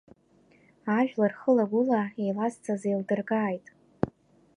[0.97, 3.65] Ажәлар хыла-гәыла еилазҵаз еилдыргааит.